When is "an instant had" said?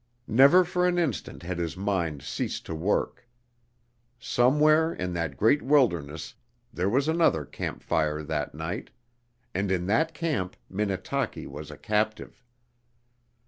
0.87-1.59